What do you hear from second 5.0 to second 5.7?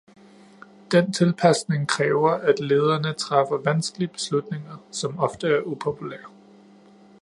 ofte er